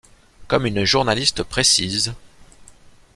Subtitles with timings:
[0.47, 2.15] Comme une journaliste précise,